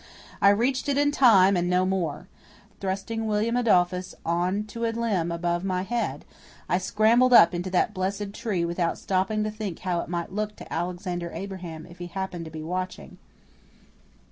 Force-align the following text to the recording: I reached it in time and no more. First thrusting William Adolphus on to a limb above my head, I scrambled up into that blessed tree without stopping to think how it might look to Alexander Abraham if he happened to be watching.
I 0.41 0.49
reached 0.49 0.89
it 0.89 0.97
in 0.97 1.11
time 1.11 1.55
and 1.55 1.69
no 1.69 1.85
more. 1.85 2.25
First 2.25 2.79
thrusting 3.05 3.27
William 3.27 3.55
Adolphus 3.55 4.15
on 4.25 4.63
to 4.63 4.85
a 4.87 4.91
limb 4.91 5.31
above 5.31 5.63
my 5.63 5.83
head, 5.83 6.25
I 6.67 6.79
scrambled 6.79 7.33
up 7.33 7.53
into 7.53 7.69
that 7.69 7.93
blessed 7.93 8.33
tree 8.33 8.65
without 8.65 8.97
stopping 8.97 9.43
to 9.43 9.51
think 9.51 9.77
how 9.77 9.99
it 9.99 10.09
might 10.09 10.33
look 10.33 10.55
to 10.55 10.73
Alexander 10.73 11.29
Abraham 11.35 11.85
if 11.85 11.99
he 11.99 12.07
happened 12.07 12.45
to 12.45 12.49
be 12.51 12.63
watching. 12.63 13.19